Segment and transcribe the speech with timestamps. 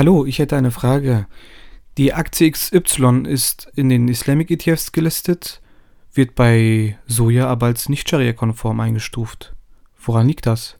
[0.00, 1.26] Hallo, ich hätte eine Frage.
[1.98, 5.60] Die Aktie XY ist in den Islamic ETFs gelistet,
[6.14, 9.54] wird bei Soja aber als nicht Scharia-konform eingestuft.
[9.98, 10.78] Woran liegt das?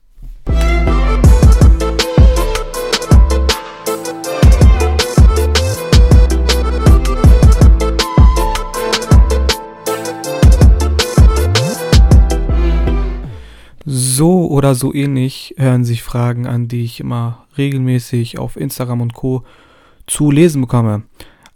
[14.21, 19.15] So oder so ähnlich hören sich Fragen an, die ich immer regelmäßig auf Instagram und
[19.15, 19.47] Co.
[20.07, 21.05] zu lesen bekomme.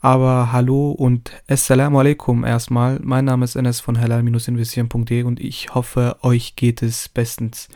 [0.00, 3.00] Aber hallo und Assalamu alaikum erstmal.
[3.02, 7.68] Mein Name ist Enes von halal-investieren.de und ich hoffe, euch geht es bestens.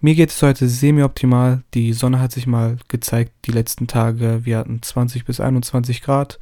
[0.00, 1.62] Mir geht es heute semi-optimal.
[1.74, 4.40] Die Sonne hat sich mal gezeigt die letzten Tage.
[4.42, 6.40] Wir hatten 20 bis 21 Grad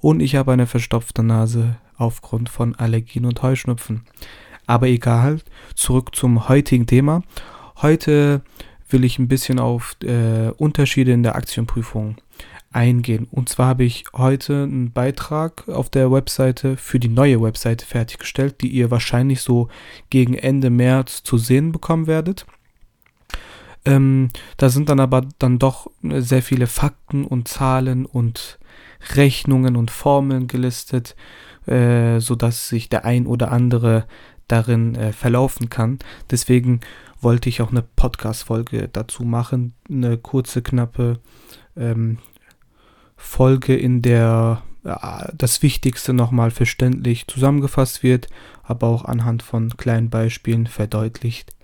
[0.00, 4.06] und ich habe eine verstopfte Nase aufgrund von Allergien und Heuschnupfen.
[4.66, 5.40] Aber egal,
[5.74, 7.22] zurück zum heutigen Thema.
[7.80, 8.42] Heute
[8.88, 12.16] will ich ein bisschen auf äh, Unterschiede in der Aktienprüfung
[12.72, 13.26] eingehen.
[13.30, 18.60] Und zwar habe ich heute einen Beitrag auf der Webseite für die neue Webseite fertiggestellt,
[18.60, 19.68] die ihr wahrscheinlich so
[20.10, 22.46] gegen Ende März zu sehen bekommen werdet.
[23.84, 28.58] Ähm, da sind dann aber dann doch sehr viele Fakten und Zahlen und
[29.14, 31.16] Rechnungen und Formeln gelistet,
[31.66, 34.06] äh, sodass sich der ein oder andere
[34.52, 35.98] darin äh, verlaufen kann.
[36.30, 36.80] Deswegen
[37.22, 39.72] wollte ich auch eine Podcast-Folge dazu machen.
[39.88, 41.20] Eine kurze, knappe
[41.74, 42.18] ähm,
[43.16, 48.28] Folge, in der äh, das Wichtigste nochmal verständlich zusammengefasst wird,
[48.62, 51.54] aber auch anhand von kleinen Beispielen verdeutlicht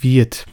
[0.00, 0.46] wird.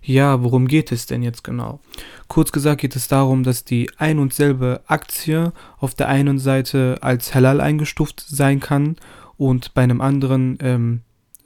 [0.00, 1.80] Ja, worum geht es denn jetzt genau?
[2.28, 6.96] Kurz gesagt geht es darum, dass die ein und selbe Aktie auf der einen Seite
[7.02, 8.96] als Halal eingestuft sein kann
[9.38, 11.00] und bei einem anderen ähm,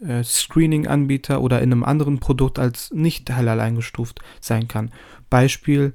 [0.05, 4.91] äh, Screening-Anbieter oder in einem anderen Produkt als nicht halal eingestuft sein kann.
[5.31, 5.93] Beispiel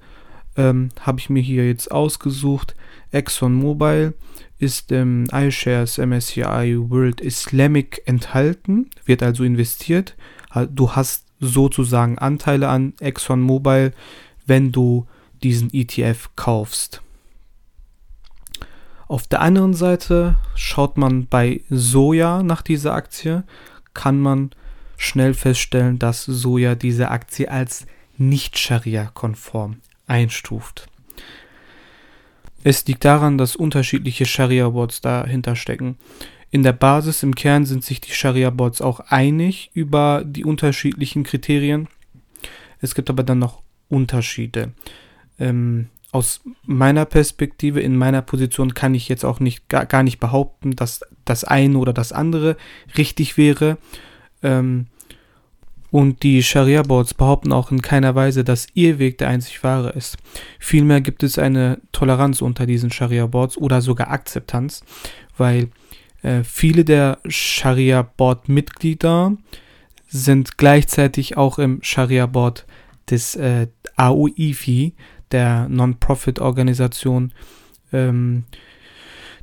[0.55, 2.75] ähm, habe ich mir hier jetzt ausgesucht.
[3.11, 4.13] ExxonMobil
[4.59, 10.15] ist im iShares MSCI World Islamic enthalten, wird also investiert.
[10.71, 13.93] Du hast sozusagen Anteile an ExxonMobil,
[14.45, 15.05] wenn du
[15.43, 17.01] diesen ETF kaufst.
[19.07, 23.43] Auf der anderen Seite schaut man bei Soja nach dieser Aktie,
[23.93, 24.51] kann man
[24.97, 27.85] schnell feststellen, dass Soja diese Aktie als
[28.17, 30.87] nicht Scharia-konform einstuft.
[32.63, 35.97] Es liegt daran, dass unterschiedliche Scharia-Boards dahinter stecken.
[36.49, 41.87] In der Basis, im Kern sind sich die Scharia-Boards auch einig über die unterschiedlichen Kriterien.
[42.81, 44.73] Es gibt aber dann noch Unterschiede.
[45.39, 50.19] Ähm, aus meiner Perspektive, in meiner Position kann ich jetzt auch nicht gar, gar nicht
[50.19, 52.57] behaupten, dass das eine oder das andere
[52.97, 53.77] richtig wäre.
[54.41, 54.87] Ähm,
[55.89, 60.17] und die Scharia-Boards behaupten auch in keiner Weise, dass ihr Weg der einzig wahre ist.
[60.59, 64.83] Vielmehr gibt es eine Toleranz unter diesen Scharia-Boards oder sogar Akzeptanz,
[65.37, 65.69] weil
[66.23, 69.37] äh, viele der Scharia-Board-Mitglieder
[70.07, 72.65] sind gleichzeitig auch im Scharia-Board
[73.09, 74.93] des äh, AUIFI,
[75.31, 77.33] der Non-Profit-Organisation,
[77.93, 78.45] ähm,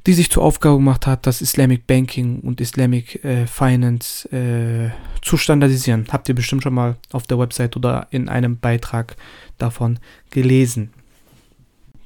[0.07, 4.91] die sich zur Aufgabe gemacht hat, das Islamic Banking und Islamic äh, Finance äh,
[5.23, 6.07] zu standardisieren.
[6.11, 9.17] Habt ihr bestimmt schon mal auf der Website oder in einem Beitrag
[9.57, 9.99] davon
[10.31, 10.91] gelesen.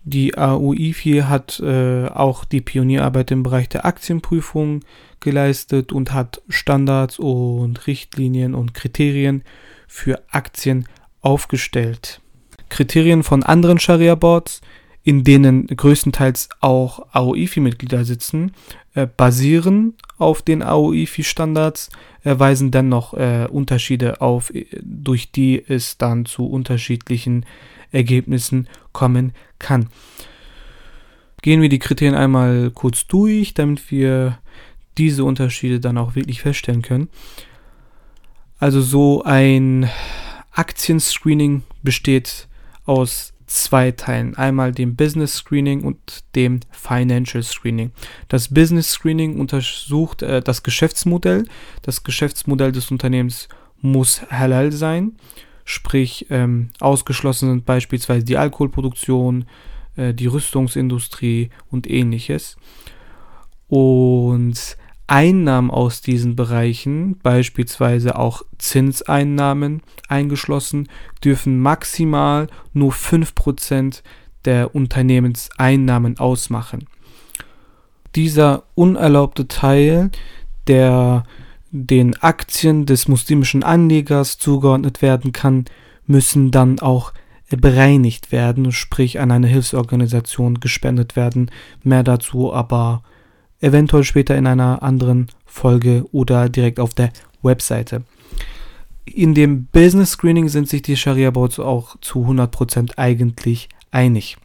[0.05, 4.81] Die AUIFI hat äh, auch die Pionierarbeit im Bereich der Aktienprüfung
[5.21, 9.43] geleistet und hat Standards und Richtlinien und Kriterien
[9.87, 10.87] für Aktien
[11.21, 12.23] aufgestellt.
[12.69, 14.61] Kriterien von anderen Scharia-Boards,
[15.03, 18.53] in denen größtenteils auch AOIFI-Mitglieder sitzen,
[18.95, 21.91] äh, basieren auf den AOIFI-Standards,
[22.25, 27.47] weisen dennoch äh, Unterschiede auf, äh, durch die es dann zu unterschiedlichen
[27.91, 29.89] Ergebnissen kommen kann.
[31.43, 34.39] Gehen wir die Kriterien einmal kurz durch, damit wir
[34.99, 37.09] diese Unterschiede dann auch wirklich feststellen können.
[38.59, 39.89] Also so ein
[40.53, 42.48] Aktienscreening besteht
[42.89, 44.35] aus zwei Teilen.
[44.37, 47.93] Einmal dem Business Screening und dem Financial Screening.
[48.29, 51.47] Das Business Screening untersucht äh, das Geschäftsmodell.
[51.83, 53.49] Das Geschäftsmodell des Unternehmens
[53.81, 55.17] muss halal sein.
[55.65, 59.45] Sprich, ähm, ausgeschlossen sind beispielsweise die Alkoholproduktion,
[59.97, 62.57] äh, die Rüstungsindustrie und ähnliches.
[63.67, 70.89] Und Einnahmen aus diesen Bereichen, beispielsweise auch Zinseinnahmen eingeschlossen,
[71.25, 74.03] dürfen maximal nur 5%
[74.45, 76.87] der Unternehmenseinnahmen ausmachen.
[78.15, 80.11] Dieser unerlaubte Teil,
[80.67, 81.25] der
[81.71, 85.65] den Aktien des muslimischen Anlegers zugeordnet werden kann,
[86.07, 87.13] müssen dann auch
[87.51, 91.51] bereinigt werden, sprich an eine Hilfsorganisation gespendet werden.
[91.83, 93.03] Mehr dazu aber
[93.61, 97.11] eventuell später in einer anderen Folge oder direkt auf der
[97.43, 98.03] Webseite.
[99.05, 104.37] In dem Business Screening sind sich die Sharia Boards auch zu 100% eigentlich einig.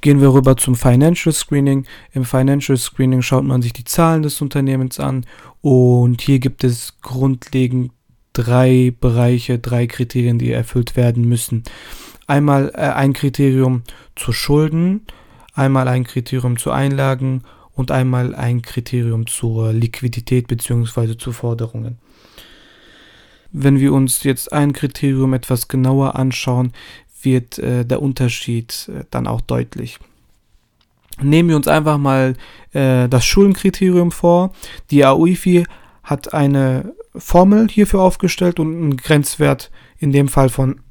[0.00, 1.86] Gehen wir rüber zum Financial Screening.
[2.12, 5.26] Im Financial Screening schaut man sich die Zahlen des Unternehmens an
[5.60, 7.92] und hier gibt es grundlegend
[8.32, 11.64] drei Bereiche, drei Kriterien, die erfüllt werden müssen.
[12.26, 13.82] Einmal äh, ein Kriterium
[14.14, 15.06] zu Schulden,
[15.54, 17.42] einmal ein Kriterium zu Einlagen
[17.76, 21.16] und einmal ein Kriterium zur Liquidität bzw.
[21.16, 21.98] zu Forderungen.
[23.52, 26.72] Wenn wir uns jetzt ein Kriterium etwas genauer anschauen,
[27.22, 29.98] wird äh, der Unterschied äh, dann auch deutlich.
[31.22, 32.34] Nehmen wir uns einfach mal
[32.72, 34.52] äh, das Schuldenkriterium vor.
[34.90, 35.64] Die AUIFI
[36.02, 40.80] hat eine Formel hierfür aufgestellt und einen Grenzwert in dem Fall von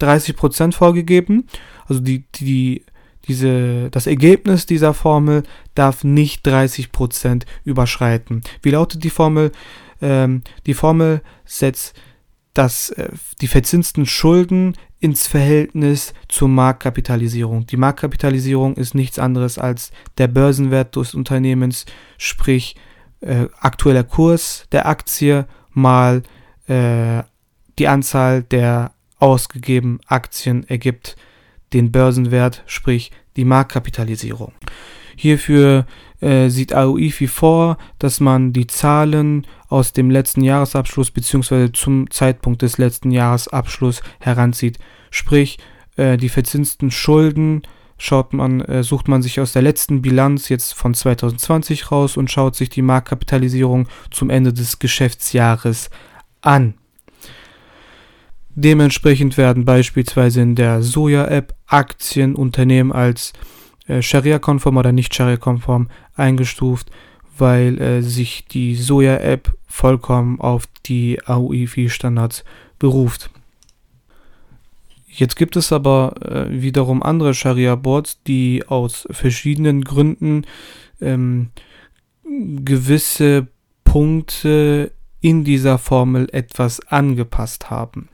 [0.00, 1.46] 30% vorgegeben.
[1.86, 2.84] Also die, die,
[3.28, 5.42] diese, das Ergebnis dieser Formel
[5.74, 8.42] darf nicht 30% überschreiten.
[8.62, 9.52] Wie lautet die Formel?
[10.00, 11.94] Ähm, die Formel setzt
[12.54, 13.10] das, äh,
[13.40, 17.66] die verzinsten Schulden ins Verhältnis zur Marktkapitalisierung.
[17.66, 21.86] Die Marktkapitalisierung ist nichts anderes als der Börsenwert des Unternehmens,
[22.18, 22.76] sprich
[23.20, 26.22] äh, aktueller Kurs der Aktie mal
[26.66, 27.22] äh,
[27.78, 31.16] die Anzahl der ausgegebenen Aktien ergibt
[31.72, 34.52] den Börsenwert, sprich die Marktkapitalisierung.
[35.16, 35.86] Hierfür
[36.20, 41.70] äh, sieht AOIFI vor, dass man die Zahlen aus dem letzten Jahresabschluss bzw.
[41.72, 44.78] zum Zeitpunkt des letzten Jahresabschlusses heranzieht.
[45.10, 45.58] Sprich,
[45.96, 47.62] äh, die verzinsten Schulden
[47.98, 52.30] schaut man, äh, sucht man sich aus der letzten Bilanz jetzt von 2020 raus und
[52.30, 55.90] schaut sich die Marktkapitalisierung zum Ende des Geschäftsjahres
[56.40, 56.74] an.
[58.54, 63.32] Dementsprechend werden beispielsweise in der Soja-App Aktien Unternehmen als
[63.86, 66.90] äh, Scharia-konform oder nicht Scharia-konform eingestuft,
[67.38, 72.44] weil äh, sich die Soja-App vollkommen auf die AUIFI-Standards
[72.78, 73.30] beruft.
[75.06, 80.46] Jetzt gibt es aber äh, wiederum andere Scharia-Boards, die aus verschiedenen Gründen
[81.00, 81.50] ähm,
[82.24, 83.48] gewisse
[83.84, 88.08] Punkte in dieser Formel etwas angepasst haben.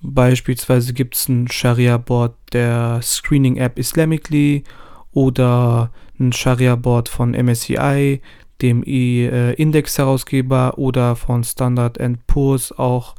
[0.00, 4.64] Beispielsweise gibt es ein Scharia-Board der Screening-App Islamically
[5.12, 5.90] oder
[6.20, 8.20] ein Scharia-Board von MSCI,
[8.62, 13.14] dem Index-Herausgeber oder von Standard Poor's auch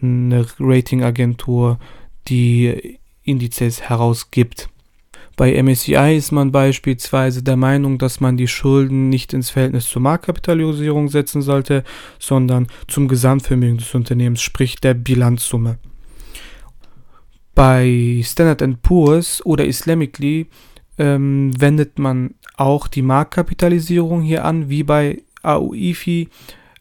[0.00, 1.78] eine Ratingagentur,
[2.28, 4.68] die Indizes herausgibt.
[5.36, 10.02] Bei MSCI ist man beispielsweise der Meinung, dass man die Schulden nicht ins Verhältnis zur
[10.02, 11.84] Marktkapitalisierung setzen sollte,
[12.18, 15.78] sondern zum Gesamtvermögen des Unternehmens, sprich der Bilanzsumme.
[17.58, 20.46] Bei Standard Poor's oder Islamically
[20.96, 26.28] ähm, wendet man auch die Marktkapitalisierung hier an, wie bei AUIFI,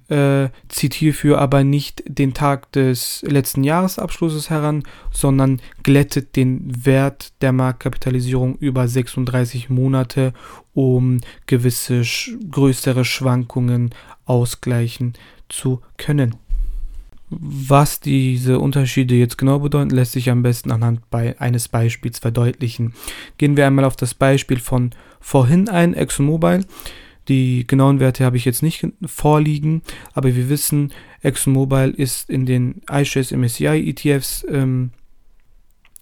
[0.09, 7.33] äh, zieht hierfür aber nicht den Tag des letzten Jahresabschlusses heran, sondern glättet den Wert
[7.41, 10.31] der Marktkapitalisierung über 36 Monate,
[10.75, 13.95] um gewisse sch größere Schwankungen
[14.25, 15.13] ausgleichen
[15.49, 16.35] zu können.
[17.29, 22.93] Was diese Unterschiede jetzt genau bedeuten, lässt sich am besten anhand bei eines Beispiels verdeutlichen.
[23.37, 26.65] Gehen wir einmal auf das Beispiel von vorhin ein, ExxonMobil.
[27.27, 29.81] Die genauen Werte habe ich jetzt nicht vorliegen,
[30.13, 34.91] aber wir wissen, ExxonMobil ist in den iShares MSCI ETFs ähm,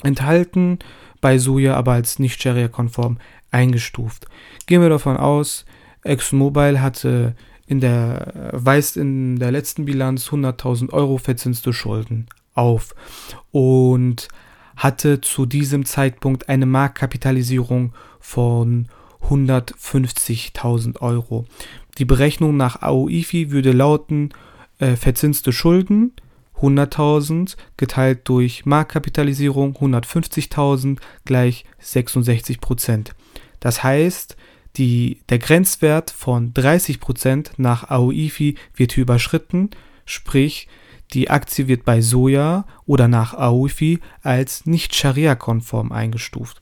[0.03, 0.77] enthalten,
[1.21, 3.17] bei Soja aber als nicht Sharia-konform
[3.49, 4.27] eingestuft.
[4.67, 5.65] Gehen wir davon aus,
[6.03, 7.35] ExxonMobil hatte
[7.67, 12.95] in der, weist in der letzten Bilanz 100.000 Euro verzinste Schulden auf
[13.51, 14.27] und
[14.75, 18.87] hatte zu diesem Zeitpunkt eine Marktkapitalisierung von
[19.29, 21.45] 150.000 Euro.
[21.97, 24.29] Die Berechnung nach AOIFI würde lauten,
[24.79, 26.11] äh, verzinste Schulden
[26.61, 33.15] 100.000 geteilt durch Marktkapitalisierung 150.000 gleich 66 Prozent.
[33.59, 34.37] Das heißt,
[34.77, 39.69] die, der Grenzwert von 30% nach AOIFI wird hier überschritten,
[40.05, 40.67] sprich
[41.13, 46.61] die Aktie wird bei Soja oder nach AOIFI als nicht Scharia-konform eingestuft.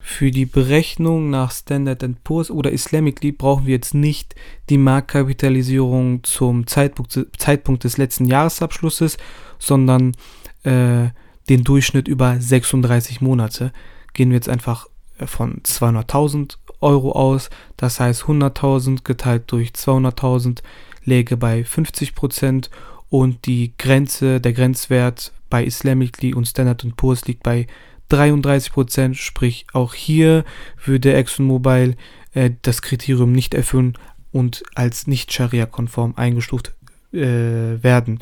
[0.00, 4.34] Für die Berechnung nach Standard Poor's oder Islamically brauchen wir jetzt nicht
[4.70, 9.18] die Marktkapitalisierung zum Zeitpunkt, Zeitpunkt des letzten Jahresabschlusses,
[9.58, 10.16] sondern
[10.62, 11.08] äh,
[11.48, 13.72] den Durchschnitt über 36 Monate.
[14.14, 14.86] Gehen wir jetzt einfach
[15.26, 17.50] von 200.000 Euro aus.
[17.76, 20.62] Das heißt 100.000 geteilt durch 200.000
[21.04, 22.70] läge bei 50 Prozent
[23.08, 27.66] und die Grenze, der Grenzwert bei Islamically und Standard Poor's liegt bei
[28.10, 30.44] 33%, sprich auch hier
[30.84, 31.96] würde ExxonMobil
[32.32, 33.96] äh, das Kriterium nicht erfüllen
[34.32, 36.74] und als nicht Scharia-konform eingestuft
[37.12, 38.20] äh, werden,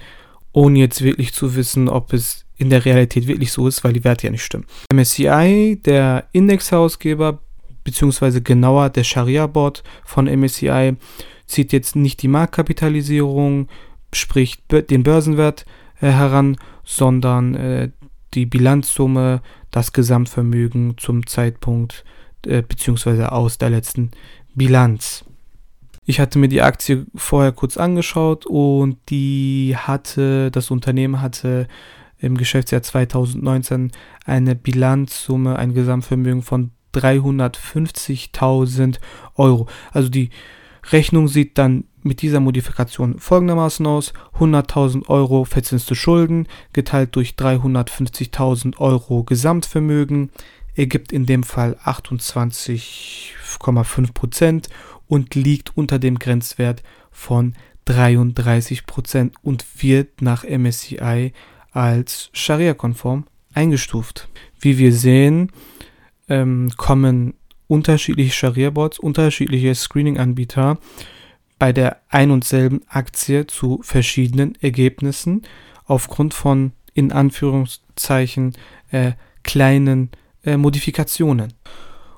[0.52, 4.04] ohne jetzt wirklich zu wissen, ob es in der Realität wirklich so ist, weil die
[4.04, 4.66] Werte ja nicht stimmen.
[4.92, 7.40] MSCI, der Indexherausgeber,
[7.86, 10.96] beziehungsweise genauer der Scharia-Board von MSCI,
[11.46, 13.68] zieht jetzt nicht die Marktkapitalisierung,
[14.12, 15.64] sprich den Börsenwert
[16.00, 17.90] äh, heran, sondern äh,
[18.34, 19.40] die Bilanzsumme,
[19.70, 22.04] das Gesamtvermögen zum Zeitpunkt
[22.44, 24.10] äh, beziehungsweise aus der letzten
[24.56, 25.24] Bilanz.
[26.06, 31.68] Ich hatte mir die Aktie vorher kurz angeschaut und die hatte, das Unternehmen hatte
[32.18, 33.92] im Geschäftsjahr 2019
[34.24, 38.96] eine Bilanzsumme, ein Gesamtvermögen von 350.000
[39.36, 39.68] Euro.
[39.92, 40.30] Also die
[40.90, 44.14] Rechnung sieht dann mit dieser Modifikation folgendermaßen aus.
[44.38, 50.30] 100.000 Euro verzinste Schulden geteilt durch 350.000 Euro Gesamtvermögen
[50.74, 54.68] ergibt in dem Fall 28,5 Prozent
[55.08, 57.54] und liegt unter dem Grenzwert von
[57.86, 61.32] 33 Prozent und wird nach MSCI
[61.72, 63.24] als Scharia-konform
[63.54, 64.28] eingestuft.
[64.60, 65.50] Wie wir sehen,
[66.28, 67.34] ähm, kommen
[67.68, 70.78] unterschiedliche Scharia-Boards, unterschiedliche Screening-Anbieter
[71.58, 75.42] bei der ein und selben Aktie zu verschiedenen Ergebnissen
[75.86, 78.54] aufgrund von in Anführungszeichen
[78.90, 80.10] äh, kleinen
[80.44, 81.52] äh, Modifikationen.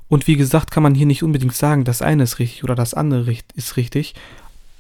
[0.09, 2.95] Und wie gesagt, kann man hier nicht unbedingt sagen, das eine ist richtig oder das
[2.95, 4.15] andere ist richtig.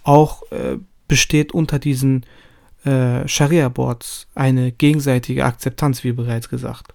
[0.02, 2.24] Auch äh, besteht unter diesen
[2.84, 6.94] äh, Scharia-Boards eine gegenseitige Akzeptanz, wie bereits gesagt.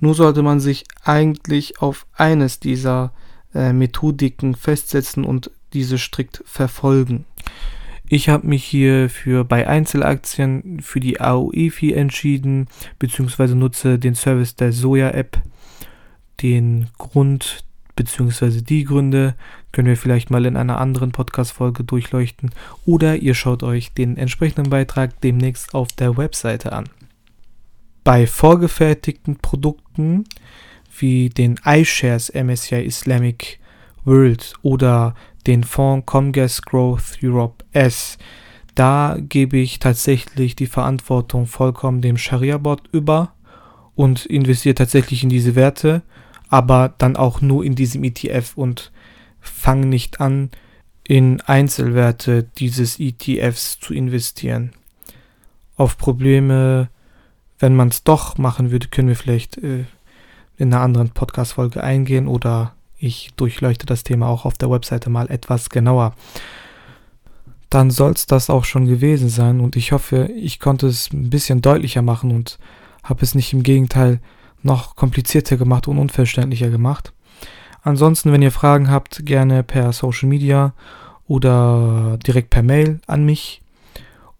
[0.00, 3.12] Nur sollte man sich eigentlich auf eines dieser
[3.54, 7.24] äh, Methodiken festsetzen und diese strikt verfolgen.
[8.08, 12.68] Ich habe mich hier für bei Einzelaktien für die AOE-Fee entschieden,
[12.98, 15.40] beziehungsweise nutze den Service der Soja-App.
[16.42, 17.64] Den Grund
[17.96, 19.34] beziehungsweise die Gründe
[19.70, 22.50] können wir vielleicht mal in einer anderen Podcast-Folge durchleuchten
[22.84, 26.88] oder ihr schaut euch den entsprechenden Beitrag demnächst auf der Webseite an.
[28.04, 30.24] Bei vorgefertigten Produkten
[30.98, 33.60] wie den iShares MSCI Islamic
[34.04, 35.14] World oder
[35.46, 38.18] den Fonds Comgas Growth Europe S.
[38.74, 43.34] Da gebe ich tatsächlich die Verantwortung vollkommen dem Scharia-Board über
[43.94, 46.02] und investiere tatsächlich in diese Werte,
[46.48, 48.90] aber dann auch nur in diesem ETF und
[49.40, 50.50] fange nicht an,
[51.06, 54.72] in Einzelwerte dieses ETFs zu investieren.
[55.76, 56.88] Auf Probleme,
[57.62, 59.84] wenn man es doch machen würde, können wir vielleicht äh,
[60.56, 65.30] in einer anderen Podcast-Folge eingehen oder ich durchleuchte das Thema auch auf der Webseite mal
[65.30, 66.12] etwas genauer.
[67.70, 71.30] Dann soll es das auch schon gewesen sein und ich hoffe, ich konnte es ein
[71.30, 72.58] bisschen deutlicher machen und
[73.04, 74.20] habe es nicht im Gegenteil
[74.64, 77.12] noch komplizierter gemacht und unverständlicher gemacht.
[77.82, 80.74] Ansonsten, wenn ihr Fragen habt, gerne per Social Media
[81.28, 83.62] oder direkt per Mail an mich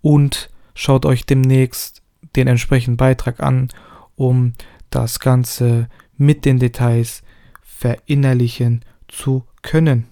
[0.00, 2.01] und schaut euch demnächst
[2.36, 3.68] den entsprechenden Beitrag an,
[4.16, 4.54] um
[4.90, 7.22] das Ganze mit den Details
[7.62, 10.06] verinnerlichen zu können.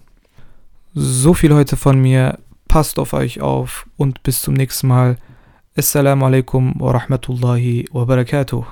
[0.93, 2.39] So viel heute von mir.
[2.67, 5.17] Passt auf euch auf und bis zum nächsten Mal.
[5.75, 8.65] Assalamu alaikum wa rahmatullahi wa barakatuh.